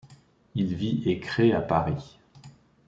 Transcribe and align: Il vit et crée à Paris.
Il 0.55 0.73
vit 0.73 1.03
et 1.05 1.19
crée 1.19 1.53
à 1.53 1.61
Paris. 1.61 2.17